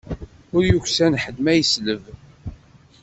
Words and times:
Ur 0.55 0.63
yeksan 0.67 1.13
ḥedd 1.23 1.37
ma 1.41 1.53
yesleb. 1.55 2.03